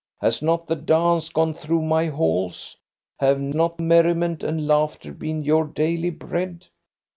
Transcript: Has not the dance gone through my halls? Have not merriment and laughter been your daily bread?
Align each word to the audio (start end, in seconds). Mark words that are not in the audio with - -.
Has 0.19 0.41
not 0.41 0.65
the 0.65 0.75
dance 0.75 1.29
gone 1.29 1.53
through 1.53 1.83
my 1.83 2.07
halls? 2.07 2.75
Have 3.19 3.39
not 3.39 3.79
merriment 3.79 4.41
and 4.43 4.65
laughter 4.65 5.13
been 5.13 5.43
your 5.43 5.65
daily 5.65 6.09
bread? 6.09 6.65